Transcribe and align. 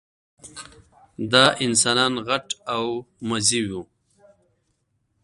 دا 1.31 1.45
انسانان 1.65 2.13
غټ 2.27 2.47
او 2.75 2.85
مزي 3.27 3.61
وو. 3.71 3.81